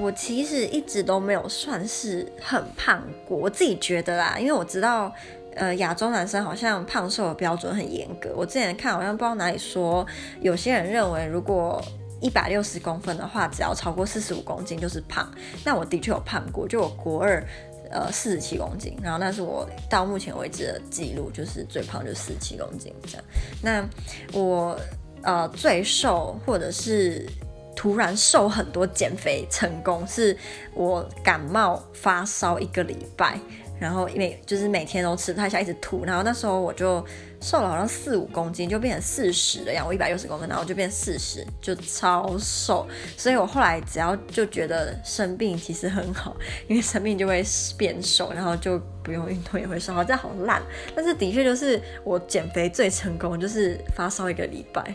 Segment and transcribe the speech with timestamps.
[0.00, 5.12] 我其实一直都没有算是很胖过，我自己觉得啦，因为我知道，
[5.54, 8.32] 呃，亚洲男生好像胖瘦的标准很严格。
[8.34, 10.06] 我之前看好像不知道哪里说，
[10.40, 11.84] 有些人认为如果
[12.18, 15.30] 一百六十公分的话，只要超过四十五公斤就是胖。
[15.66, 17.46] 那我的确有胖过，就我国二，
[17.90, 23.24] 呃，四十七公斤，然后那是我到目前为止的记录，就是最胖就四十七公斤这样。
[23.62, 23.86] 那
[24.32, 24.80] 我
[25.22, 27.28] 呃最瘦或者是。
[27.80, 30.36] 突然瘦很多，减肥成功，是
[30.74, 33.40] 我感冒发烧一个礼拜，
[33.80, 37.02] 然后每就是每天都吃太下，一直吐，然后那时候我就
[37.40, 42.86] 瘦了好像四五公斤，就变成四十的样，我一百六十公分，然后就变四十，就超瘦。
[43.16, 46.36] 所以我后来只要就觉得生病其实很好，
[46.68, 47.42] 因为生病就会
[47.78, 49.94] 变瘦，然后就不用运动也会瘦。
[49.94, 50.60] 好，这好烂，
[50.94, 54.94] 但是的确就是我减肥最成功，就是发烧一个礼拜。